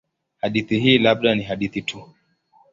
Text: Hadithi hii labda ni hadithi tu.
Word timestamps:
Hadithi 0.37 0.79
hii 0.79 0.97
labda 0.97 1.35
ni 1.35 1.43
hadithi 1.43 1.81
tu. 1.81 2.09